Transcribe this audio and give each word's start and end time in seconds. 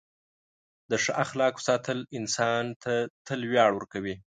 د 0.89 0.91
ښه 1.03 1.13
اخلاقو 1.23 1.63
ساتل 1.67 1.99
انسان 2.17 2.63
ته 2.83 2.93
تل 3.25 3.39
ویاړ 3.51 3.69
ورکوي. 3.75 4.15